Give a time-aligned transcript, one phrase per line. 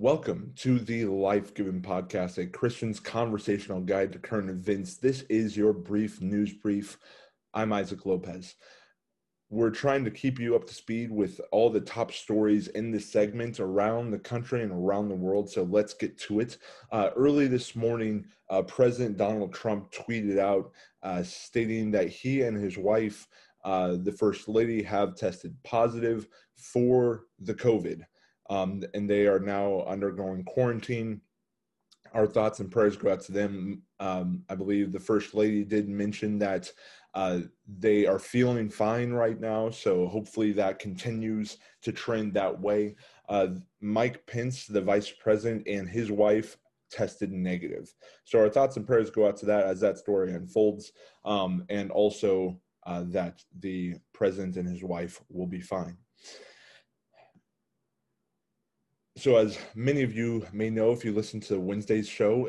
[0.00, 4.96] Welcome to the Life Given Podcast, a Christian's conversational guide to current events.
[4.96, 6.96] This is your brief news brief.
[7.52, 8.54] I'm Isaac Lopez.
[9.50, 13.12] We're trying to keep you up to speed with all the top stories in this
[13.12, 15.50] segment around the country and around the world.
[15.50, 16.56] So let's get to it.
[16.90, 20.72] Uh, early this morning, uh, President Donald Trump tweeted out
[21.02, 23.28] uh, stating that he and his wife,
[23.66, 26.26] uh, the First Lady, have tested positive
[26.56, 28.00] for the COVID
[28.50, 31.22] um, and they are now undergoing quarantine.
[32.12, 33.82] Our thoughts and prayers go out to them.
[34.00, 36.70] Um, I believe the First Lady did mention that
[37.14, 37.40] uh,
[37.78, 42.96] they are feeling fine right now, so hopefully that continues to trend that way.
[43.28, 43.48] Uh,
[43.80, 46.58] Mike Pence, the Vice President, and his wife
[46.90, 47.94] tested negative.
[48.24, 50.90] So our thoughts and prayers go out to that as that story unfolds,
[51.24, 55.96] um, and also uh, that the president and his wife will be fine.
[59.16, 62.48] So, as many of you may know, if you listen to Wednesday's show,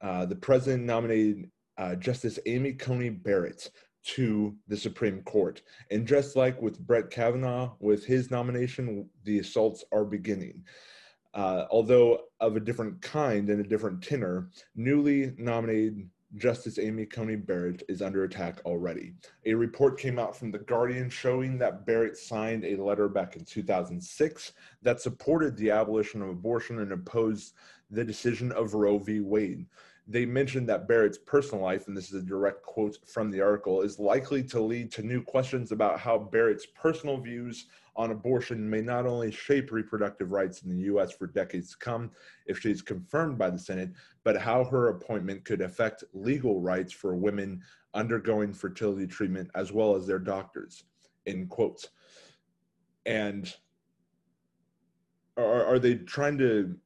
[0.00, 3.70] uh, the president nominated uh, Justice Amy Coney Barrett
[4.04, 5.60] to the Supreme Court.
[5.90, 10.64] And just like with Brett Kavanaugh, with his nomination, the assaults are beginning.
[11.34, 17.36] Uh, although of a different kind and a different tenor, newly nominated Justice Amy Coney
[17.36, 19.14] Barrett is under attack already.
[19.46, 23.44] A report came out from The Guardian showing that Barrett signed a letter back in
[23.44, 27.54] 2006 that supported the abolition of abortion and opposed
[27.90, 29.20] the decision of Roe v.
[29.20, 29.64] Wade.
[30.10, 33.82] They mentioned that Barrett's personal life, and this is a direct quote from the article,
[33.82, 38.80] is likely to lead to new questions about how Barrett's personal views on abortion may
[38.80, 41.12] not only shape reproductive rights in the U.S.
[41.12, 42.10] for decades to come
[42.46, 43.90] if she's confirmed by the Senate,
[44.24, 47.60] but how her appointment could affect legal rights for women
[47.92, 50.84] undergoing fertility treatment as well as their doctors.
[51.26, 51.88] In quotes.
[53.04, 53.54] And
[55.36, 56.76] are, are they trying to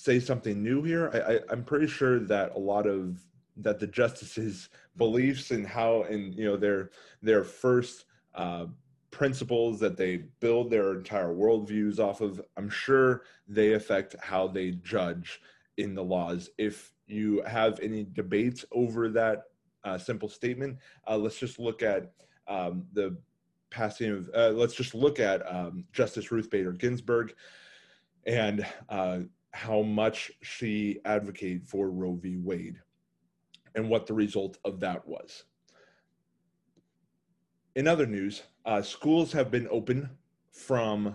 [0.00, 1.10] say something new here?
[1.12, 3.20] I, I, I'm pretty sure that a lot of
[3.56, 6.90] that the justices' beliefs and how and you know their
[7.22, 8.66] their first uh,
[9.10, 14.70] principles that they build their entire worldviews off of, I'm sure they affect how they
[14.70, 15.40] judge
[15.76, 16.50] in the laws.
[16.56, 19.42] If you have any debates over that
[19.84, 20.78] uh, simple statement,
[21.08, 22.12] uh, let's just look at
[22.46, 23.16] um, the
[23.70, 27.34] passing of, uh, let's just look at um, Justice Ruth Bader Ginsburg
[28.26, 29.20] and uh,
[29.52, 32.36] how much she advocated for Roe v.
[32.36, 32.80] Wade
[33.74, 35.44] and what the result of that was.
[37.76, 40.10] In other news, uh, schools have been open
[40.52, 41.14] from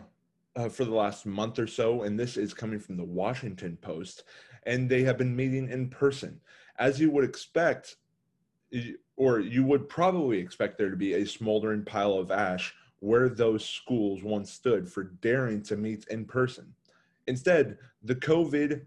[0.55, 4.23] uh, for the last month or so, and this is coming from the Washington Post,
[4.63, 6.39] and they have been meeting in person.
[6.79, 7.97] As you would expect,
[9.17, 13.65] or you would probably expect there to be a smoldering pile of ash where those
[13.65, 16.73] schools once stood for daring to meet in person.
[17.27, 18.81] Instead, the COVID,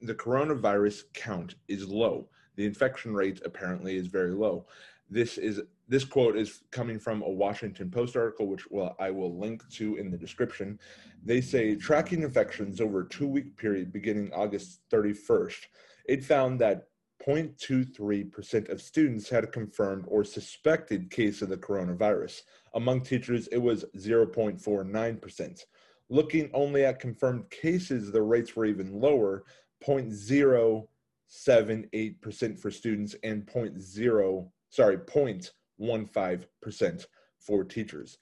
[0.00, 2.28] the coronavirus count is low.
[2.56, 4.66] The infection rate apparently is very low.
[5.10, 9.38] This is this quote is coming from a Washington Post article, which well, I will
[9.38, 10.78] link to in the description.
[11.22, 15.66] They say tracking infections over a two week period beginning August 31st,
[16.06, 16.88] it found that
[17.26, 22.42] 0.23% of students had a confirmed or suspected case of the coronavirus.
[22.74, 25.60] Among teachers, it was 0.49%.
[26.10, 29.44] Looking only at confirmed cases, the rates were even lower
[29.86, 37.06] 0.078% for students and 0.0, sorry, 0.15%
[37.40, 38.18] for teachers.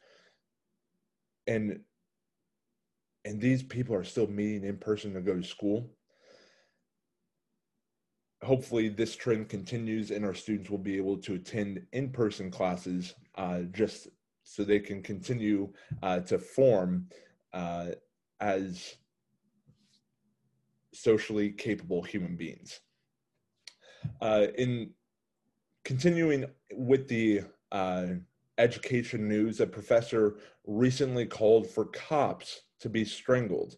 [1.46, 1.80] And
[3.24, 5.88] and these people are still meeting in person to go to school.
[8.42, 13.14] Hopefully, this trend continues, and our students will be able to attend in person classes
[13.36, 14.08] uh, just
[14.42, 15.72] so they can continue
[16.02, 17.06] uh, to form
[17.52, 17.86] uh,
[18.40, 18.96] as
[20.92, 22.80] socially capable human beings.
[24.20, 24.90] Uh, in
[25.84, 28.06] continuing with the uh,
[28.58, 33.76] education news, a professor recently called for cops to be strangled.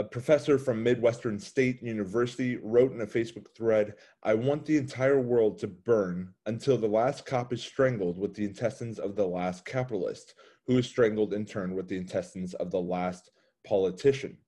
[0.00, 5.20] A professor from Midwestern State University wrote in a Facebook thread I want the entire
[5.20, 9.66] world to burn until the last cop is strangled with the intestines of the last
[9.66, 10.36] capitalist,
[10.66, 13.30] who is strangled in turn with the intestines of the last
[13.66, 14.38] politician.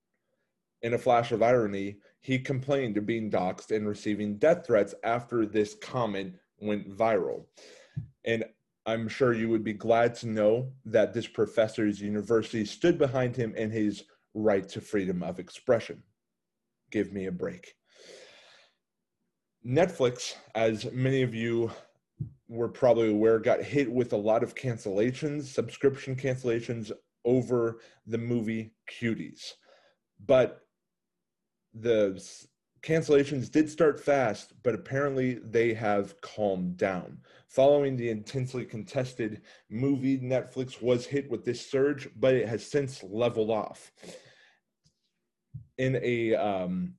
[0.81, 5.45] In a flash of irony, he complained of being doxxed and receiving death threats after
[5.45, 6.33] this comment
[6.63, 7.45] went viral.
[8.25, 8.43] And
[8.87, 13.53] I'm sure you would be glad to know that this professor's university stood behind him
[13.55, 16.03] and his right to freedom of expression.
[16.91, 17.75] Give me a break.
[19.67, 21.71] Netflix, as many of you
[22.49, 26.91] were probably aware, got hit with a lot of cancellations, subscription cancellations
[27.25, 29.53] over the movie Cuties.
[30.27, 30.61] But
[31.75, 32.23] the
[32.83, 37.19] cancellations did start fast, but apparently they have calmed down.
[37.49, 43.03] Following the intensely contested movie, Netflix was hit with this surge, but it has since
[43.03, 43.93] leveled off.
[45.79, 46.95] In a um,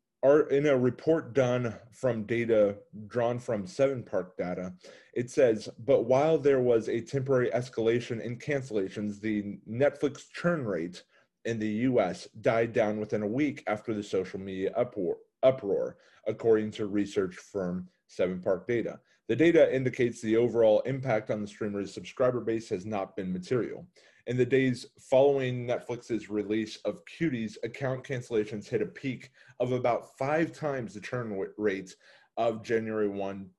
[0.52, 2.78] in a report done from data
[3.08, 4.74] drawn from Seven Park data,
[5.14, 11.04] it says, but while there was a temporary escalation in cancellations, the Netflix churn rate
[11.46, 15.98] in the US died down within a week after the social media uproar, uproar,
[16.28, 19.00] according to research firm Seven Park Data.
[19.28, 23.88] The data indicates the overall impact on the streamer's subscriber base has not been material.
[24.28, 30.18] In the days following Netflix's release of Cuties, account cancellations hit a peak of about
[30.18, 31.96] five times the churn rate
[32.38, 33.50] of January 1,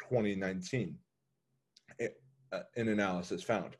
[0.00, 0.96] 2019,
[2.00, 3.76] uh, an analysis found.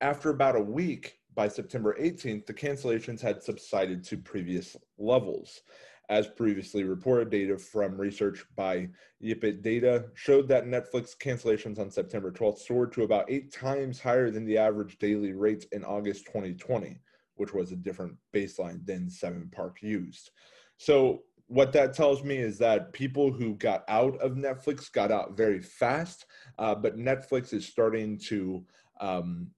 [0.00, 5.62] After about a week, by September 18th, the cancellations had subsided to previous levels.
[6.10, 8.88] As previously reported, data from research by
[9.22, 14.30] Yipit Data showed that Netflix cancellations on September 12th soared to about eight times higher
[14.30, 17.00] than the average daily rates in August 2020,
[17.36, 20.30] which was a different baseline than Seven Park used.
[20.76, 25.36] So, what that tells me is that people who got out of Netflix got out
[25.36, 26.26] very fast,
[26.58, 28.64] uh, but Netflix is starting to
[29.00, 29.48] um,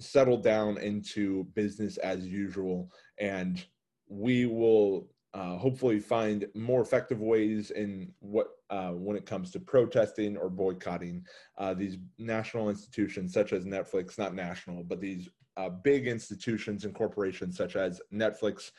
[0.00, 3.64] settle down into business as usual, and
[4.08, 9.60] we will uh, hopefully find more effective ways in what uh, when it comes to
[9.60, 11.22] protesting or boycotting
[11.58, 15.28] uh, these national institutions such as Netflix, not national, but these
[15.58, 18.70] uh, big institutions and corporations such as Netflix.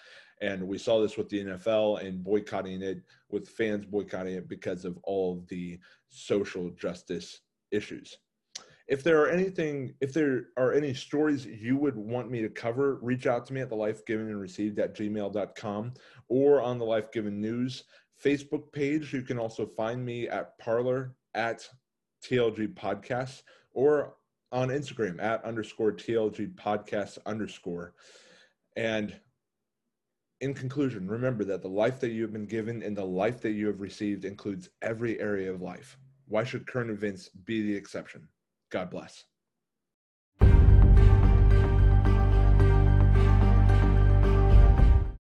[0.41, 4.83] And we saw this with the NFL and boycotting it, with fans boycotting it because
[4.83, 5.77] of all of the
[6.09, 8.17] social justice issues
[8.87, 12.95] if there are anything if there are any stories you would want me to cover
[13.01, 15.93] reach out to me at the life given and received at gmail.com
[16.29, 17.83] or on the life given news
[18.23, 19.13] facebook page.
[19.13, 21.67] You can also find me at Parler at
[22.23, 23.43] tlg podcasts
[23.73, 24.15] or
[24.51, 27.93] on instagram at underscore tlg podcasts underscore.
[28.75, 29.19] And
[30.39, 33.51] in conclusion remember that the life that you have been given and the life that
[33.51, 35.97] you have received includes every area of life.
[36.29, 38.27] Why should current events be the exception
[38.71, 39.25] God bless.